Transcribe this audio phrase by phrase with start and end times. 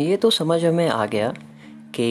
[0.00, 1.28] ये तो समझ में आ गया
[1.94, 2.04] कि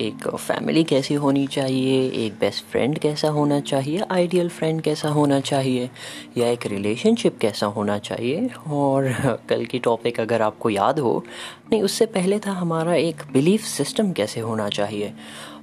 [0.00, 5.40] एक फैमिली कैसी होनी चाहिए, एक बेस्ट फ्रेंड कैसा होना चाहिए आइडियल फ्रेंड कैसा होना
[5.40, 5.90] चाहिए,
[6.36, 9.08] या एक रिलेशनशिप कैसा होना चाहिए। और
[9.48, 11.24] कल की टॉपिक अगर आपको याद हो,
[11.72, 15.12] नहीं, उससे पहले था हमारा एक बिलीफ सिस्टम कैसे होना चाहिए।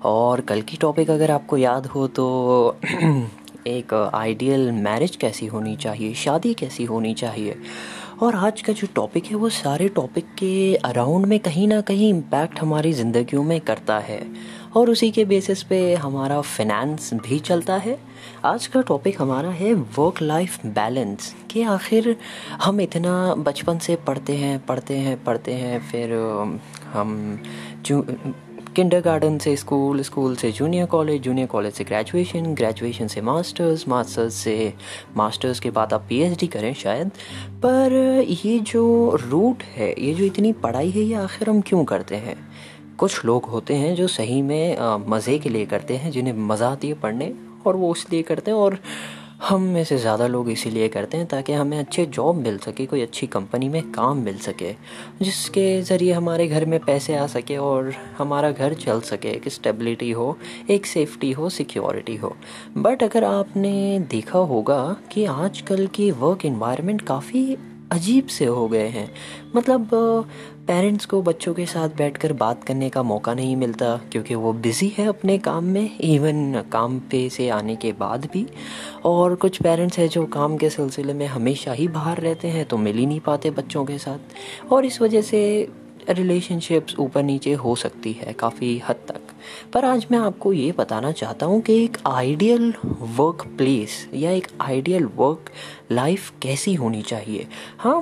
[0.04, 2.76] और कल की टॉपिक अगर आपको याद हो तो
[3.68, 7.56] एक आइडियल मैरिज कैसी होनी चाहिए, शादी कैसी होनी चाहिए।
[8.22, 12.10] और आज का जो टॉपिक है, वो सारे टॉपिक के अराउंड में कहीं ना कहीं
[12.10, 14.20] इम्पैक्ट हमारी ज़िंदगियों में करता है।
[14.76, 17.98] और उसी के बेसिस पे हमारा फिनेंस भी चलता है।
[18.46, 22.16] आज का टॉपिक हमारा है वर्क लाइफ बैलेंस कि आखिर
[22.64, 26.14] हम इतना बचपन से पढ़ते हैं पढ़ते हैं पढ़ते हैं, फिर
[26.94, 27.40] हम
[27.86, 33.88] किंडर गार्डन से स्कूल स्कूल से जूनियर कॉलेज जूनियर कॉलेज से ग्रेजुएशन ग्रेजुएशन से मास्टर्स
[33.88, 34.74] मास्टर्स से
[35.18, 37.12] मास्टर्स के बाद आप पीएचडी करें शायद।
[37.66, 37.94] पर
[38.30, 42.36] ये जो रूट है, ये जो इतनी पढ़ाई है, ये आखिर हम क्यों करते हैं?
[42.98, 44.78] कुछ लोग होते हैं जो सही में
[45.10, 47.34] मज़े के लिए करते हैं, जिन्हें मज़ा आती है पढ़ने
[47.66, 48.78] और वो इसलिए करते हैं और
[49.40, 53.02] हम में से ज़्यादा लोग इसीलिए करते हैं ताकि हमें अच्छे जॉब मिल सके, कोई
[53.02, 54.74] अच्छी कंपनी में काम मिल सके,
[55.22, 60.12] जिसके ज़रिए हमारे घर में पैसे आ सके और हमारा घर चल सके, एक स्टेबिलिटी
[60.12, 60.38] हो,
[60.70, 62.36] एक सेफ्टी हो सिक्योरिटी हो।
[62.78, 67.58] बट अगर आपने देखा होगा कि आजकल की वर्क इन्वायरमेंट काफ़ी
[67.92, 69.10] अजीब से हो गए हैं
[69.56, 69.90] मतलब
[70.70, 74.88] पेरेंट्स को बच्चों के साथ बैठकर बात करने का मौका नहीं मिलता, क्योंकि वो बिज़ी
[74.98, 78.46] है अपने काम में इवन काम पे से आने के बाद भी।
[79.06, 82.78] और कुछ पेरेंट्स हैं जो काम के सिलसिले में हमेशा ही बाहर रहते हैं तो
[82.78, 85.42] मिल ही नहीं पाते बच्चों के साथ। और इस वजह से
[86.10, 89.34] रिलेशनशिप्स ऊपर नीचे हो सकती है काफ़ी हद तक।
[89.74, 94.48] पर आज मैं आपको ये बताना चाहता हूँ कि एक आइडियल वर्क प्लेस या एक
[94.62, 95.52] आइडियल वर्क
[95.92, 97.48] लाइफ कैसी होनी चाहिए।
[97.80, 98.02] हाँ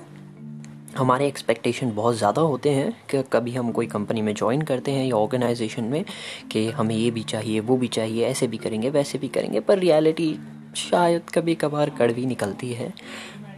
[0.98, 5.06] हमारे एक्सपेक्टेशन बहुत ज़्यादा होते हैं कि कभी हम कोई कंपनी में ज्वाइन करते हैं
[5.06, 6.04] या ऑर्गेनाइजेशन में
[6.52, 9.80] कि हमें ये भी चाहिए वो भी चाहिए ऐसे भी करेंगे वैसे भी करेंगे पर
[9.80, 10.38] रियलिटी
[10.76, 12.90] शायद कभी कभार कड़वी निकलती है।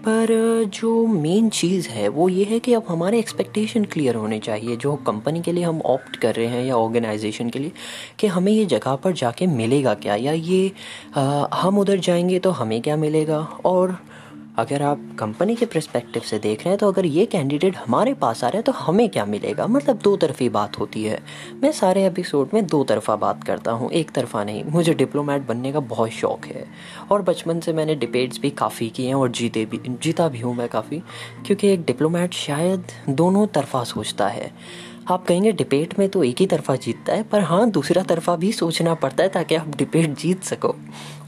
[0.05, 0.27] पर
[0.73, 4.95] जो मेन चीज़ है वो ये है कि अब हमारे एक्सपेक्टेशन क्लियर होने चाहिए जो
[5.07, 7.71] कंपनी के लिए हम ऑप्ट कर रहे हैं या ऑर्गेनाइजेशन के लिए
[8.19, 10.15] कि हमें ये जगह पर जाके मिलेगा क्या?
[10.15, 10.71] या ये
[11.17, 13.39] आ, हम उधर जाएँगे तो हमें क्या मिलेगा?
[13.65, 13.97] और
[14.59, 18.43] अगर आप कंपनी के प्रस्पेक्टिव से देख रहे हैं तो अगर ये कैंडिडेट हमारे पास
[18.43, 19.67] आ रहे हैं तो हमें क्या मिलेगा?
[19.67, 21.19] मतलब दो तरफी बात होती है।
[21.63, 25.71] मैं सारे एपिसोड में दो तरफा बात करता हूँ, एक तरफा नहीं। मुझे डिप्लोमेट बनने
[25.71, 26.65] का बहुत शौक है।
[27.11, 30.55] और बचपन से मैंने डिबेट्स भी काफ़ी किए हैं और जीते भी, जीता भी हूँ
[30.55, 30.99] मैं काफ़ी।
[31.45, 34.51] क्योंकि एक डिप्लोमेट शायद दोनों तरफा सोचता है।
[35.09, 38.51] आप कहेंगे, डिबेट में तो एक ही तरफा जीतता है, पर हाँ दूसरा तरफा भी
[38.51, 40.75] सोचना पड़ता है ताकि आप डिबेट जीत सको।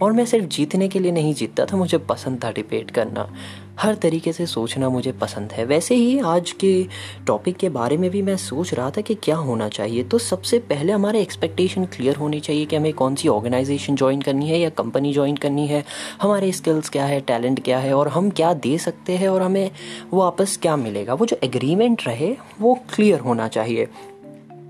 [0.02, 3.34] और मैं सिर्फ़ जीतने के लिए नहीं जीतता था, मुझे पसंद था डिबेट करना।
[3.80, 6.88] हर तरीके से सोचना मुझे पसंद है। वैसे ही आज के
[7.28, 10.60] टॉपिक के बारे में भी मैं सोच रहा था कि क्या होना चाहिए। तो सबसे
[10.60, 14.70] पहले हमारे एक्सपेक्टेशन क्लियर होनी चाहिए कि हमें कौन सी ऑर्गेनाइजेशन ज्वाइन करनी है या
[14.70, 15.84] कंपनी ज्वाइन करनी है।
[16.22, 19.72] हमारे स्किल्स क्या है टैलेंट क्या है और हम क्या दे सकते हैं और हमें
[20.14, 23.88] वापस क्या मिलेगा। वो जो एग्रीमेंट रहे, वो क्लियर होना चाहिए।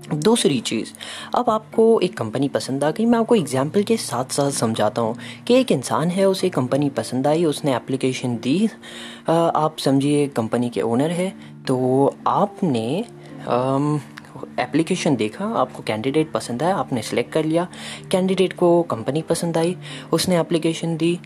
[0.04, 0.92] दूसरी चीज़,
[1.34, 5.16] अब आपको एक कंपनी पसंद आ गई। मैं आपको एग्ज़ाम्पल के साथ साथ समझाता हूँ
[5.46, 8.68] कि एक इंसान है, उसे कंपनी पसंद आई, उसने एप्लीकेशन दी।
[9.28, 11.32] आप समझिए कंपनी के ओनर है
[11.66, 13.04] तो आपने
[14.60, 17.66] एप्लीकेशन देखा, आपको कैंडिडेट पसंद आया, आपने सेलेक्ट कर लिया।
[18.12, 19.76] कैंडिडेट को कंपनी पसंद आई,
[20.12, 21.18] उसने एप्लीकेशन दी।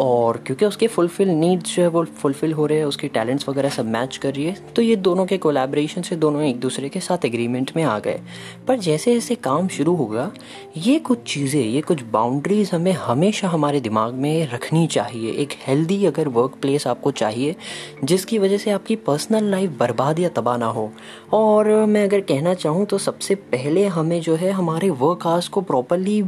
[0.00, 3.68] और क्योंकि उसके फुलफिल नीड्स जो है वो फुलफिल हो रहे हैं, उसके टैलेंट्स वगैरह
[3.68, 7.00] सब मैच कर रही है तो ये दोनों के कोलैबोरेशन से दोनों एक दूसरे के
[7.00, 8.20] साथ एग्रीमेंट में आ गए।
[8.68, 10.30] पर जैसे जैसे काम शुरू होगा
[10.76, 16.04] ये कुछ चीज़ें, ये कुछ बाउंड्रीज हमें हमेशा हमारे दिमाग में रखनी चाहिए। एक हेल्दी
[16.06, 17.56] अगर वर्क प्लेस आपको चाहिए,
[18.04, 20.90] जिसकी वजह से आपकी पर्सनल लाइफ बर्बाद या तबाह ना हो।
[21.32, 25.60] और मैं अगर कहना चाहूँ तो सबसे पहले हमें जो है हमारे वर्क आवर्स को
[25.62, 26.22] प्रॉपरली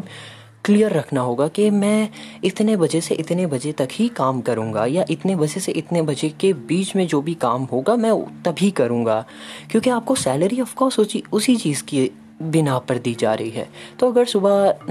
[0.65, 2.09] क्लियर रखना होगा कि मैं
[2.45, 6.29] इतने बजे से इतने बजे तक ही काम करूँगा या इतने बजे से इतने बजे
[6.29, 9.25] के बीच में जो भी काम होगा, मैं तभी करूँगा।
[9.71, 12.11] क्योंकि आपको सैलरी ऑफकोर्स उसी उसी चीज़ की
[12.43, 13.69] बिना पर दी जा रही है।
[14.01, 14.87] तो अगर सुबह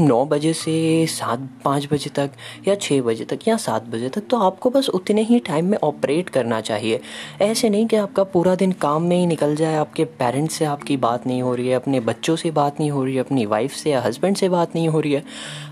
[0.00, 2.30] नौ बजे से सात, पाँच बजे तक
[2.68, 5.78] या छः बजे तक या सात बजे तक तो आपको बस उतने ही टाइम में
[5.80, 7.00] ऑपरेट करना चाहिए।
[7.42, 10.96] ऐसे नहीं कि आपका पूरा दिन काम में ही निकल जाए, आपके पेरेंट्स से आपकी
[10.98, 13.72] बात नहीं हो रही है, अपने बच्चों से बात नहीं हो रही है, अपनी वाइफ
[13.72, 15.24] से या हस्बैंड से बात नहीं हो रही है।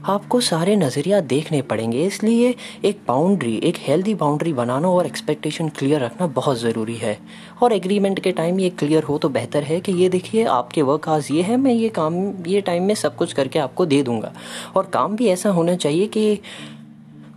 [0.07, 2.55] आपको सारे नज़रिया देखने पड़ेंगे, इसलिए
[2.85, 7.19] एक बाउंड्री एक हेल्दी बाउंड्री बनाना और एक्सपेक्टेशन क्लियर रखना बहुत ज़रूरी है।
[7.63, 11.00] और एग्रीमेंट के टाइम ये क्लियर हो तो बेहतर है कि ये देखिए आपके वर्क
[11.09, 14.33] आवर्स ये है, मैं ये काम, ये टाइम में सब कुछ करके आपको दे दूँगा।
[14.77, 16.41] और काम भी ऐसा होना चाहिए कि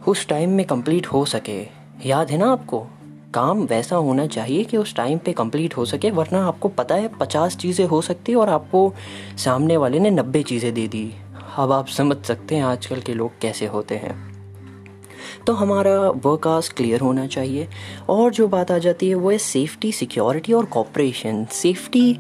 [0.08, 1.68] उस टाइम में कंप्लीट हो सके।
[2.10, 2.88] याद है ना आपको?
[3.34, 7.08] काम वैसा होना चाहिए कि उस टाइम पे कंप्लीट हो सके, वरना आपको पता है
[7.08, 8.94] पचास चीज़ें हो सकती है और आपको
[9.38, 11.14] सामने वाले ने नब्बे चीज़ें दे दी।
[11.58, 14.34] अब आप समझ सकते हैं आजकल के लोग कैसे होते हैं।
[15.48, 17.68] तो हमारा वर्क आवर्स क्लियर होना चाहिए।
[18.10, 22.20] और जो बात आ जाती है वो है सेफ्टी सिक्योरिटी और cooperation safety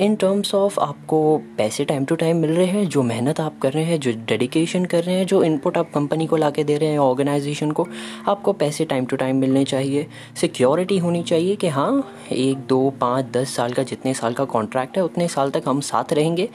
[0.00, 3.72] in terms of आपको पैसे टाइम टू टाइम मिल रहे हैं, जो मेहनत आप कर
[3.72, 6.76] रहे हैं, जो डेडिकेशन कर रहे हैं, जो इनपुट आप कंपनी को ला के दे
[6.78, 7.86] रहे हैं ऑर्गेनाइजेशन को,
[8.28, 10.06] आपको पैसे टाइम टू टाइम मिलने चाहिए।
[10.40, 14.96] सिक्योरिटी होनी चाहिए कि हाँ एक, दो, पाँच, दस साल का, जितने साल का कॉन्ट्रैक्ट
[14.96, 16.48] है, उतने साल तक हम साथ रहेंगे।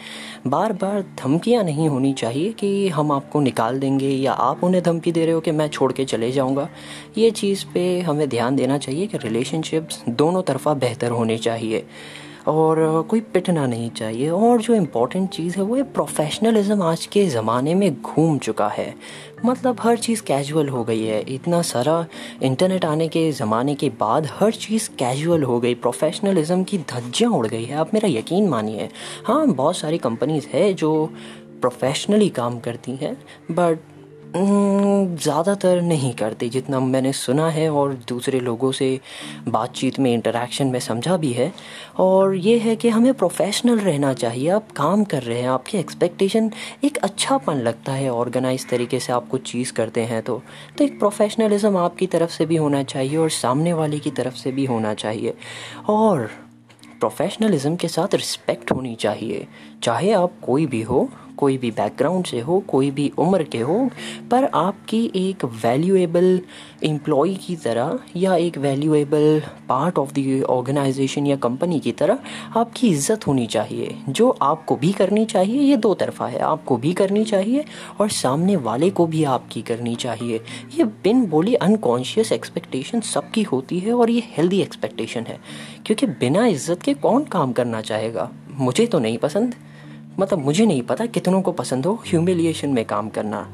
[0.47, 5.11] बार बार धमकियाँ नहीं होनी चाहिए कि हम आपको निकाल देंगे या आप उन्हें धमकी
[5.11, 6.69] दे रहे हो कि मैं छोड़ के चले जाऊँगा।
[7.17, 11.85] ये चीज़ पर हमें ध्यान देना चाहिए कि रिलेशनशिप्स दोनों तरफा बेहतर होने चाहिए।
[12.49, 17.25] और कोई पिटना नहीं चाहिए। और जो इम्पोर्टेंट चीज़ है, वो है प्रोफेशनलिज्म आज के
[17.25, 18.93] ज़माने में घूम चुका है।
[19.45, 22.05] मतलब हर चीज़ कैजुअल हो गई है। इतना सारा
[22.43, 27.47] इंटरनेट आने के ज़माने के बाद हर चीज़ कैजुअल हो गई। प्रोफेशनलिज्म की धज्जियाँ उड़
[27.47, 28.89] गई है। आप मेरा यकीन मानिए।
[29.27, 31.05] हाँ बहुत सारी कंपनीज़ है जो
[31.61, 33.13] प्रोफेशनली काम करती हैं
[33.51, 33.79] बट
[34.35, 38.99] ज़्यादातर नहीं करते, जितना मैंने सुना है और दूसरे लोगों से
[39.47, 41.51] बातचीत में इंटरेक्शन में समझा भी है।
[41.99, 46.51] और ये है कि हमें प्रोफेशनल रहना चाहिए। आप काम कर रहे हैं, आपकी एक्सपेक्टेशन
[46.83, 50.41] एक अच्छापन लगता है ऑर्गेनाइज तरीके से आप कुछ चीज़ करते हैं तो।
[50.77, 54.51] तो एक प्रोफेशनलिज्म आपकी तरफ़ से भी होना चाहिए और सामने वाले की तरफ़ से
[54.51, 55.33] भी होना चाहिए।
[55.89, 56.29] और
[56.99, 59.47] प्रोफेशनलिज्म के साथ रिस्पेक्ट होनी चाहिए।
[59.83, 63.89] चाहे आप कोई भी हो कोई भी बैकग्राउंड से हो, कोई भी उम्र के हो,
[64.31, 66.39] पर आपकी एक वैल्यूएबल
[66.83, 72.19] एम्प्लॉय की तरह या एक valuable part of the organisation या कंपनी की तरह
[72.57, 76.93] आपकी इज़्ज़त होनी चाहिए। जो आपको भी करनी चाहिए, ये दो तरफा है। आपको भी
[76.93, 77.65] करनी चाहिए
[78.01, 80.41] और सामने वाले को भी आपकी करनी चाहिए।
[80.77, 85.39] ये बिन बोली अनकॉन्शियस एक्सपेक्टेशन सबकी होती है और ये हेल्दी एक्सपेक्टेशन है।
[85.85, 88.29] क्योंकि बिना इज़्ज़त के कौन काम करना चाहेगा?
[88.51, 89.55] मुझे तो नहीं पसंद।
[90.19, 93.47] मतलब मुझे नहीं पता कितनों को पसंद हो ह्यूमिलिएशन में काम करना।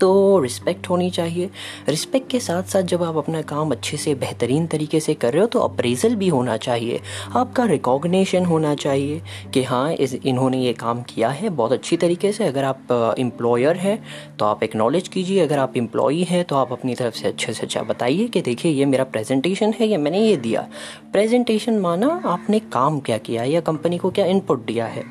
[0.00, 1.48] तो रिस्पेक्ट होनी चाहिए।
[1.88, 5.40] रिस्पेक्ट के साथ साथ जब आप अपना काम अच्छे से, बेहतरीन तरीके से कर रहे
[5.40, 7.00] हो तो अप्रेजल भी होना चाहिए।
[7.36, 9.22] आपका रिकॉग्निशन होना चाहिए
[9.54, 13.76] कि हाँ इस, इन्होंने ये काम किया है बहुत अच्छी तरीके से। अगर आप एम्प्लॉयर
[13.76, 13.98] हैं
[14.38, 17.62] तो आप एक्नॉलेज कीजिए। अगर आप एम्प्लॉई हैं तो आप अपनी तरफ़ से अच्छे से
[17.62, 20.66] अच्छा बताइए कि देखिए, ये मेरा प्रेजेंटेशन है, या मैंने ये दिया।
[21.12, 25.04] प्रेजेंटेशन माना आपने काम क्या किया या कंपनी को क्या इनपुट दिया है।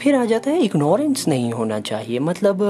[0.00, 2.62] फिर आ जाता है इग्नोरेंस नहीं होना चाहिए। मतलब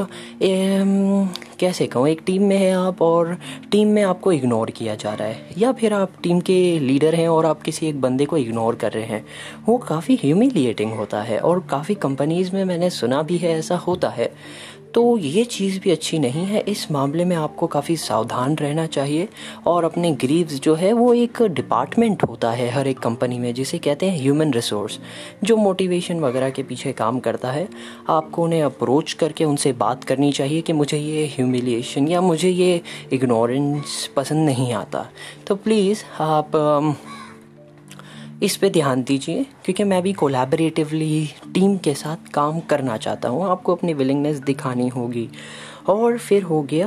[0.43, 1.29] ए,
[1.59, 3.37] कैसे कहूँ एक टीम में है आप और
[3.73, 7.29] टीम में आपको इग्नोर किया जा रहा है। या फिर आप टीम के लीडर हैं
[7.29, 9.25] और आप किसी एक बंदे को इग्नोर कर रहे हैं।
[9.67, 14.09] वो काफ़ी ह्यूमिलिएटिंग होता है और काफ़ी कंपनीज़ में मैंने सुना भी है ऐसा होता
[14.09, 14.33] है।
[14.95, 19.29] तो ये चीज़ भी अच्छी नहीं है। इस मामले में आपको काफ़ी सावधान रहना चाहिए
[19.67, 23.79] और अपने ग्रीव्स जो है, वो एक डिपार्टमेंट होता है हर एक कंपनी में, जिसे
[23.79, 24.99] कहते हैं ह्यूमन रिसोर्स,
[25.45, 27.69] जो मोटिवेशन वगैरह के पीछे काम करता है।
[28.09, 32.81] आपको उन्हें अप्रोच करके उनसे बात करनी चाहिए कि मुझे ये ह्यूमिलिएशन या मुझे ये
[33.13, 35.07] इग्नोरेंस पसंद नहीं आता।
[35.47, 36.57] तो प्लीज़ आप
[38.43, 43.45] इस पे ध्यान दीजिए, क्योंकि मैं भी कोलैबोरेटिवली टीम के साथ काम करना चाहता हूँ।
[43.45, 45.29] आपको अपनी विलिंगनेस दिखानी होगी।
[45.89, 46.87] और फिर हो गया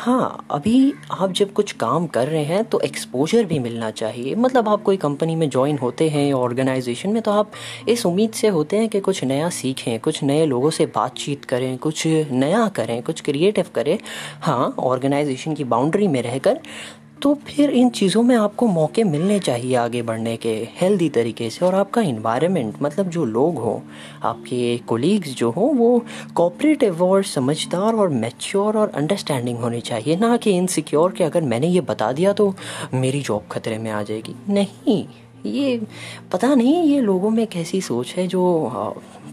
[0.00, 4.68] हाँ अभी आप जब कुछ काम कर रहे हैं तो एक्सपोजर भी मिलना चाहिए। मतलब
[4.68, 7.52] आप कोई कंपनी में ज्वाइन होते हैं ऑर्गेनाइजेशन में तो आप
[7.88, 11.76] इस उम्मीद से होते हैं कि कुछ नया सीखें, कुछ नए लोगों से बातचीत करें,
[11.78, 13.98] कुछ नया करें, कुछ क्रिएटिव करें।
[14.42, 16.60] हाँ ऑर्गेनाइजेशन की बाउंड्री में रहकर
[17.22, 21.64] तो फिर इन चीज़ों में आपको मौके मिलने चाहिए आगे बढ़ने के हेल्दी तरीके से।
[21.66, 23.78] और आपका इन्वायरमेंट मतलब जो लोग हों,
[24.22, 26.04] आपके कोलीग्स जो हों, वो
[26.34, 31.68] कॉपरेटिव और समझदार और मैच्योर और अंडरस्टैंडिंग होनी चाहिए। ना कि इनसिक्योर कि अगर मैंने
[31.68, 32.54] ये बता दिया तो
[32.94, 35.04] मेरी जॉब खतरे में आ जाएगी। नहीं,
[35.46, 35.80] ये
[36.32, 38.42] पता नहीं ये लोगों में कैसी सोच है जो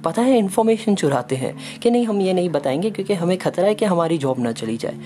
[0.06, 3.76] पता है इन्फॉर्मेशन चुराते हैं कि नहीं, हम ये नहीं बताएँगे क्योंकि हमें खतरा है
[3.76, 4.98] कि हमारी जॉब ना चली जाए।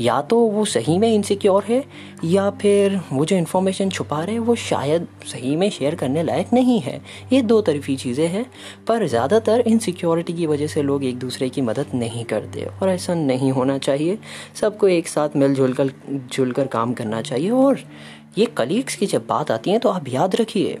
[0.00, 1.82] या तो वो सही में इनसिक्योर है,
[2.24, 6.52] या फिर वो जो इन्फॉर्मेशन छुपा रहे हैं, वो शायद सही में शेयर करने लायक
[6.52, 7.00] नहीं है।
[7.32, 8.44] ये दो तरफी चीज़ें हैं,
[8.88, 13.14] पर ज़्यादातर इनसिक्योरिटी की वजह से लोग एक दूसरे की मदद नहीं करते, और ऐसा
[13.14, 14.18] नहीं होना चाहिए।
[14.54, 15.92] सबको एक साथ मिलजुल कर
[16.32, 17.78] जुल कर काम करना चाहिए, और
[18.38, 20.78] ये कलीग्स की जब बात आती है तो आप याद रखिए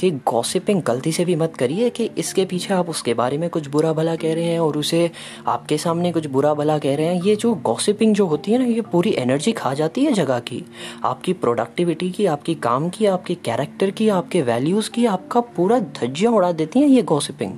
[0.00, 3.68] कि गॉसिपिंग गलती से भी मत करिए कि इसके पीछे आप उसके बारे में कुछ
[3.68, 5.10] बुरा भला कह रहे हैं और उसे
[5.46, 8.64] आपके सामने कुछ बुरा भला कह रहे हैं। ये जो गॉसिपिंग जो होती है ना,
[8.64, 10.64] ये पूरी एनर्जी खा जाती है जगह की।
[11.04, 16.32] आपकी प्रोडक्टिविटी की, आपकी काम की, आपके कैरेक्टर की, आपके वैल्यूज़ की, आपका पूरा धज्जियाँ
[16.32, 17.52] उड़ा देती हैं ये गॉसिपिंग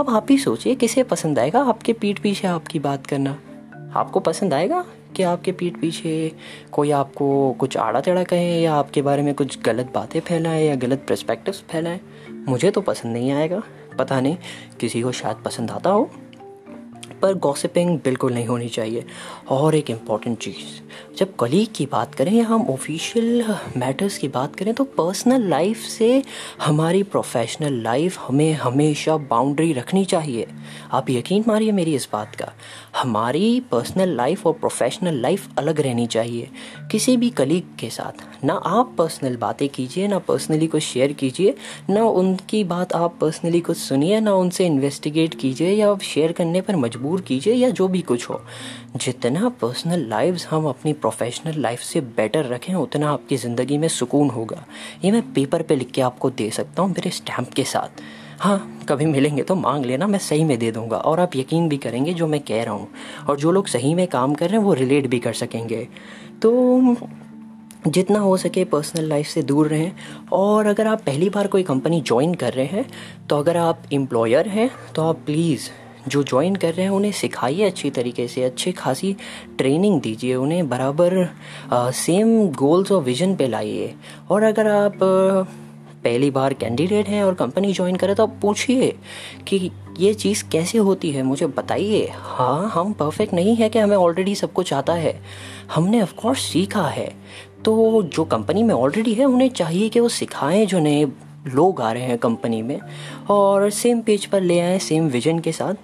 [0.00, 3.38] अब आप ही सोचिए, किसे पसंद आएगा आपके पीठ पीछे आपकी बात करना?
[3.96, 4.84] आपको पसंद आएगा?
[5.16, 6.32] कि आपके पीठ पीछे
[6.72, 10.74] कोई आपको कुछ आड़ा टेढ़ा कहे या आपके बारे में कुछ गलत बातें फैलाएँ या
[10.76, 12.00] गलत प्रस्पेक्टिव्स फैलाएँ,
[12.48, 13.62] मुझे तो पसंद नहीं आएगा।
[13.98, 14.36] पता नहीं,
[14.80, 16.10] किसी को शायद पसंद आता हो,
[17.22, 19.04] पर गॉसिपिंग बिल्कुल नहीं होनी चाहिए।
[19.48, 23.44] और एक इंपॉर्टेंट चीज़, जब कलीग की बात करें या हम ऑफिशियल
[23.76, 26.22] मैटर्स की बात करें तो पर्सनल लाइफ से
[26.62, 30.46] हमारी प्रोफेशनल लाइफ हमें हमेशा बाउंड्री रखनी चाहिए।
[30.92, 32.52] आप यकीन मारिए मेरी इस बात का।
[32.94, 36.48] हमारी पर्सनल लाइफ और प्रोफेशनल लाइफ अलग रहनी चाहिए,
[36.90, 41.54] किसी भी कलीग के साथ। ना आप पर्सनल बातें कीजिए, ना पर्सनली कुछ शेयर कीजिए,
[41.90, 46.76] ना उनकी बात आप पर्सनली कुछ सुनिए, ना उनसे इन्वेस्टिगेट कीजिए या शेयर करने पर
[46.76, 48.40] मजबूर कीजिए या जो भी कुछ हो।
[48.96, 54.30] जितना पर्सनल लाइव्स हम अपनी प्रोफेशनल लाइफ से बेटर रखें, उतना आपकी ज़िंदगी में सुकून
[54.30, 54.64] होगा।
[55.04, 58.02] ये मैं पेपर पे लिख के आपको दे सकता हूँ मेरे स्टैम्प के साथ।
[58.42, 61.76] हाँ कभी मिलेंगे तो मांग लेना मैं सही में दे दूँगा। और आप यकीन भी
[61.76, 62.88] करेंगे जो मैं कह रहा हूँ।
[63.28, 65.86] और जो लोग सही में काम कर रहे हैं वो रिलेट भी कर सकेंगे।
[66.42, 66.96] तो
[67.86, 69.92] जितना हो सके पर्सनल लाइफ से दूर रहें।
[70.32, 72.84] और अगर आप पहली बार कोई कंपनी ज्वाइन कर रहे हैं
[73.28, 75.70] तो अगर आप एम्प्लॉयर हैं तो आप प्लीज़
[76.08, 79.16] जो ज्वाइन कर रहे हैं उन्हें सिखाइए अच्छी तरीके से अच्छी खासी
[79.58, 81.28] ट्रेनिंग दीजिए उन्हें बराबर
[81.72, 83.94] आ, सेम गोल्स और विजन पे लाइए।
[84.30, 85.44] और अगर आप आ,
[86.04, 88.96] पहली बार कैंडिडेट हैं और कंपनी ज्वाइन करें तो पूछिए
[89.48, 91.22] कि ये चीज़ कैसे होती है?
[91.22, 95.22] मुझे बताइए। हाँ हम परफेक्ट नहीं है कि हमें ऑलरेडी सब कुछ आता है।
[95.74, 97.14] हमने ऑफकोर्स सीखा है।
[97.64, 101.04] तो जो कंपनी में ऑलरेडी है, उन्हें चाहिए कि वो सिखाएँ जो नए
[101.46, 102.80] लोग आ रहे हैं कंपनी में।
[103.30, 105.74] और सेम पेज पर ले आए सेम विजन के साथ।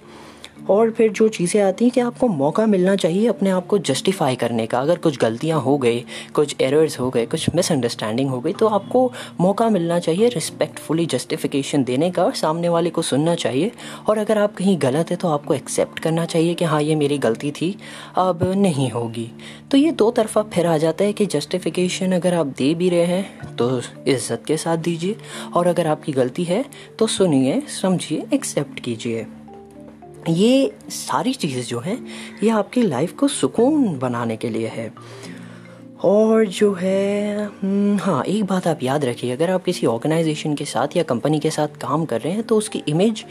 [0.69, 4.35] और फिर जो चीज़ें आती हैं कि आपको मौका मिलना चाहिए अपने आप को जस्टिफाई
[4.35, 6.03] करने का। अगर कुछ गलतियाँ हो गई,
[6.35, 11.83] कुछ एरर्स हो गए, कुछ मिसअंडरस्टैंडिंग हो गई तो आपको मौका मिलना चाहिए रिस्पेक्टफुली जस्टिफिकेशन
[11.83, 13.71] देने का और सामने वाले को सुनना चाहिए।
[14.07, 17.17] और अगर आप कहीं गलत है तो आपको एक्सेप्ट करना चाहिए कि हाँ ये मेरी
[17.19, 17.75] गलती थी,
[18.17, 19.29] अब नहीं होगी।
[19.71, 23.05] तो ये दो तरफा फिर आ जाता है कि जस्टिफिकेशन अगर आप दे भी रहे
[23.05, 25.15] हैं तो इज़्ज़त के साथ दीजिए।
[25.53, 26.63] और अगर आपकी गलती है
[26.99, 29.25] तो सुनिए, समझिए एक्सेप्ट कीजिए।
[30.27, 31.97] ये सारी चीज़ें जो हैं
[32.43, 34.93] ये आपकी लाइफ को सुकून बनाने के लिए है।
[36.03, 40.65] और जो है हम्म, हाँ एक बात आप याद रखिए अगर आप किसी ऑर्गेनाइजेशन के
[40.65, 43.25] साथ या कंपनी के साथ काम कर रहे हैं तो उसकी इमेज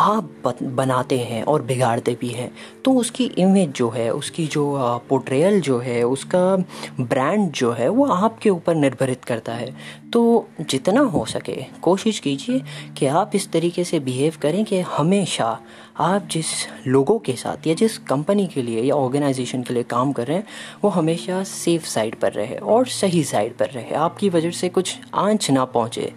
[0.00, 2.50] आप बनाते हैं और बिगाड़ते भी हैं
[2.84, 4.76] तो उसकी इमेज जो है, उसकी जो
[5.08, 6.56] पोर्ट्रेयल जो है, उसका
[7.00, 9.74] ब्रांड जो है, वो आपके ऊपर निर्भरित करता है।
[10.12, 12.62] तो जितना हो सके, कोशिश कीजिए
[12.98, 15.58] कि आप इस तरीके से बिहेव करें कि हमेशा
[16.00, 16.46] आप जिस
[16.86, 20.36] लोगों के साथ या जिस कंपनी के लिए या ऑर्गेनाइजेशन के लिए काम कर रहे
[20.36, 20.46] हैं,
[20.84, 24.96] वो हमेशा सेफ़ साइड पर रहे और सही साइड पर रहे। आपकी वजह से कुछ
[25.14, 26.12] आँच ना पहुँचे।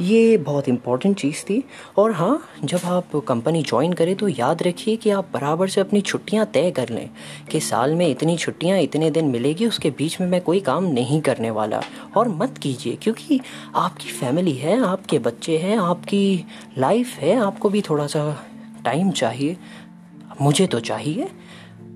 [0.00, 1.64] ये बहुत इंपॉर्टेंट चीज़ थी।
[1.96, 6.00] और हाँ जब आप कंपनी ज्वाइन करें तो याद रखिए कि आप बराबर से अपनी
[6.00, 7.10] छुट्टियाँ तय कर लें
[7.50, 11.20] कि साल में इतनी छुट्टियाँ, इतने दिन मिलेगी, उसके बीच में मैं कोई काम नहीं
[11.20, 11.82] करने वाला।
[12.16, 13.40] और मत कीजिए, क्योंकि
[13.74, 16.44] आपकी फैमिली है, आपके बच्चे हैं, आपकी
[16.78, 18.44] लाइफ है, आपको भी थोड़ा सा
[18.84, 19.56] टाइम चाहिए।
[20.40, 21.28] मुझे तो चाहिए।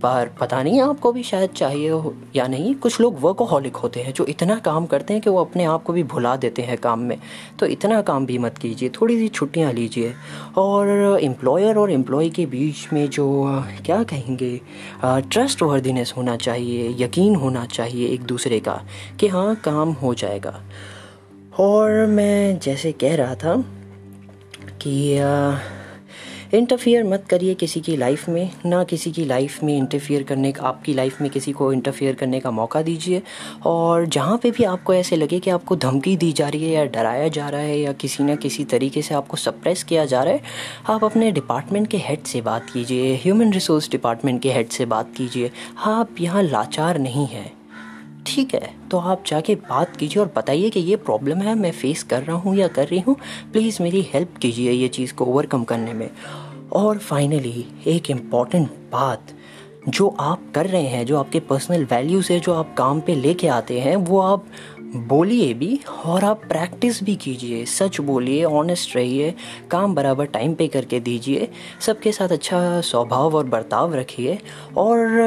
[0.02, 4.12] पर पता नहीं आपको भी शायद चाहिए हो या नहीं। कुछ लोग वर्कोहॉलिक होते हैं
[4.14, 7.00] जो इतना काम करते हैं कि वो अपने आप को भी भुला देते हैं काम
[7.00, 7.16] में।
[7.58, 10.14] तो इतना काम भी मत कीजिए थोड़ी सी छुट्टियाँ लीजिए।
[10.56, 14.60] और एम्प्लॉयर और एम्प्लॉय के बीच में जो, क्या कहेंगे
[15.04, 18.80] ट्रस्ट वर्दीनेस होना चाहिए, यकीन होना चाहिए एक दूसरे का
[19.20, 20.60] कि हाँ काम हो जाएगा।
[21.58, 23.54] और मैं जैसे कह रहा था
[24.82, 25.18] कि
[26.52, 30.62] इंटरफियर मत करिए किसी की लाइफ में, ना किसी की लाइफ में इंटरफियर करने का,
[30.62, 33.22] आपकी लाइफ में किसी को इंटरफियर करने का मौका दीजिए।
[33.66, 36.84] और जहाँ पे भी आपको ऐसे लगे कि आपको धमकी दी जा रही है या
[36.86, 40.34] डराया जा रहा है या किसी ना किसी तरीके से आपको सप्रेस किया जा रहा
[40.34, 40.42] है,
[40.86, 45.14] आप अपने डिपार्टमेंट के हेड से बात कीजिए ह्यूमन रिसोर्स डिपार्टमेंट के हेड से बात
[45.16, 45.50] कीजिए।
[45.86, 47.50] आप यहाँ लाचार नहीं हैं।
[48.26, 52.02] ठीक है तो आप जाके बात कीजिए और बताइए कि ये प्रॉब्लम है, मैं फेस
[52.02, 53.16] कर रहा हूँ या कर रही हूँ।
[53.52, 56.08] प्लीज़ मेरी हेल्प कीजिए ये चीज़ को ओवरकम करने में।
[56.72, 59.32] और फाइनली एक इंपॉर्टेंट बात
[59.88, 63.48] जो आप कर रहे हैं, जो आपके पर्सनल वैल्यूज़ है, जो आप काम पे लेके
[63.48, 64.46] आते हैं, वो आप
[64.96, 69.34] बोलिए भी और आप प्रैक्टिस भी कीजिए। सच बोलिए ऑनेस्ट रहिए,
[69.70, 71.48] काम बराबर टाइम पे करके दीजिए,
[71.80, 74.38] सबके साथ अच्छा स्वभाव और बर्ताव रखिए
[74.76, 75.20] और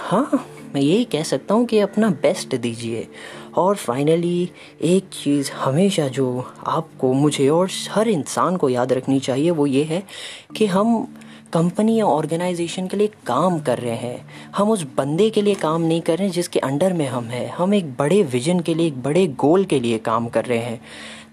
[0.00, 3.08] हाँ मैं यही कह सकता हूँ कि अपना बेस्ट दीजिए।
[3.56, 4.50] और फाइनली
[4.82, 6.26] एक चीज़ हमेशा जो
[6.66, 10.02] आपको, मुझे और हर इंसान को याद रखनी चाहिए वो ये है
[10.56, 11.06] कि हम
[11.56, 15.82] कंपनी या ऑर्गेनाइजेशन के लिए काम कर रहे हैं। हम उस बंदे के लिए काम
[15.82, 18.86] नहीं कर रहे हैं जिसके अंडर में हम हैं। हम एक बड़े विजन के लिए,
[18.86, 20.80] एक बड़े गोल के लिए काम कर रहे हैं।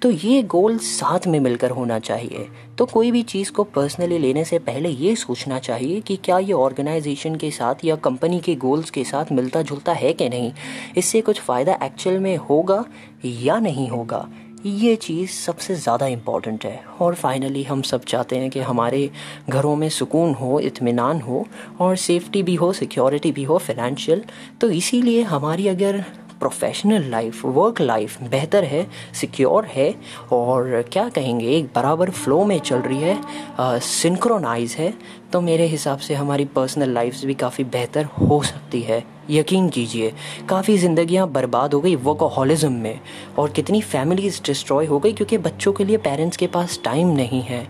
[0.02, 4.46] तो ये गोल साथ में मिलकर होना चाहिए। तो कोई भी चीज़ को पर्सनली लेने
[4.46, 8.90] से पहले ये सोचना चाहिए कि क्या ये ऑर्गेनाइजेशन के साथ या कंपनी के गोल्स
[8.90, 10.54] के साथ मिलता जुलता है कि नहीं?
[10.98, 12.86] इससे कुछ फ़ायदा एक्चुअल में होगा
[13.26, 14.30] या नहीं होगा?
[14.66, 19.10] ये चीज़ सबसे ज़्यादा इंपॉर्टेंट है। और फाइनली हम सब चाहते हैं कि हमारे
[19.50, 21.46] घरों में सुकून हो, इत्मीनान हो,
[21.80, 24.24] और सेफ्टी भी हो सिक्योरिटी भी हो फाइनेंशियल
[24.62, 26.04] तो इसीलिए हमारी अगर
[26.40, 29.94] प्रोफेशनल लाइफ वर्क लाइफ बेहतर है सिक्योर है,
[30.32, 34.94] और क्या कहेंगे, एक बराबर फ्लो में चल रही है सिंक्रोनाइज है
[35.34, 40.14] तो मेरे हिसाब से हमारी पर्सनल लाइफ भी काफ़ी बेहतर हो सकती है। यकीन कीजिए,
[40.50, 43.00] काफ़ी ज़िंदगियाँ बर्बाद हो गई वर्कोहॉलिज्म में
[43.38, 47.42] और कितनी फैमिलीज़ डिस्ट्रॉय हो गई क्योंकि बच्चों के लिए पेरेंट्स के पास टाइम नहीं
[47.42, 47.68] है।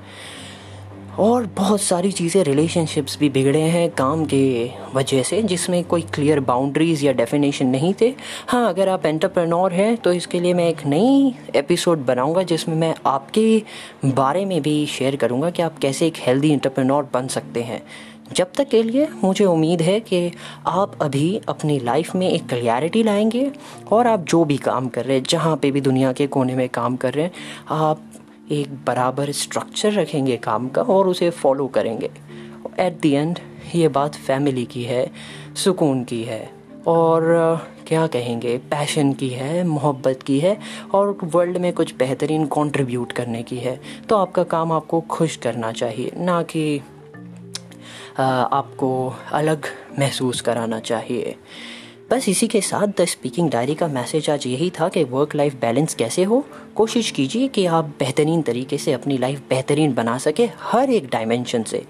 [1.19, 6.39] और बहुत सारी चीज़ें रिलेशनशिप्स भी बिगड़े हैं काम के वजह से, जिसमें कोई क्लियर
[6.39, 8.13] बाउंड्रीज़ या डेफिनेशन नहीं थे।
[8.48, 12.93] हाँ अगर आप एंटरप्रेन्योर हैं तो इसके लिए मैं एक नई एपिसोड बनाऊँगा, जिसमें मैं
[13.05, 13.62] आपके
[14.05, 17.81] बारे में भी शेयर करूँगा कि आप कैसे एक हेल्दी एंटरप्रेन्योर बन सकते हैं।
[18.33, 20.31] जब तक के लिए मुझे उम्मीद है कि
[20.67, 23.51] आप अभी अपनी लाइफ में एक क्लियरिटी लाएँगे
[23.91, 26.67] और आप जो भी काम कर रहे हैं, जहाँ पे भी दुनिया के कोने में
[26.69, 27.31] काम कर रहे हैं,
[27.69, 28.01] आप
[28.51, 32.09] एक बराबर स्ट्रक्चर रखेंगे काम का और उसे फॉलो करेंगे।
[32.79, 33.39] एट दी एंड
[33.75, 35.11] ये बात फैमिली की है,
[35.55, 36.49] सुकून की है
[36.87, 37.23] और
[37.87, 40.57] क्या कहेंगे पैशन की है, मोहब्बत की है
[40.93, 45.71] और वर्ल्ड में कुछ बेहतरीन कंट्रीब्यूट करने की है। तो आपका काम आपको खुश करना
[45.71, 46.81] चाहिए, ना कि
[48.22, 49.65] आपको अलग
[50.00, 51.36] महसूस कराना चाहिए।
[52.12, 55.55] बस इसी के साथ द स्पीकिंग डायरी का मैसेज आज यही था कि वर्क लाइफ
[55.55, 60.50] बैलेंस कैसे हो। कोशिश कीजिए कि आप बेहतरीन तरीके से अपनी लाइफ बेहतरीन बना सके
[60.60, 61.86] हर एक डायमेंशन से।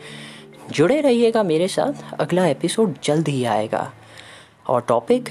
[0.71, 3.93] जुड़े रहिएगा मेरे साथ, अगला एपिसोड जल्द ही आएगा।
[4.67, 5.29] और टॉपिक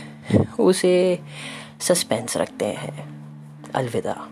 [0.60, 1.18] उसे
[1.80, 3.12] सस्पेंस रखते हैं।
[3.74, 4.28] अलविदा।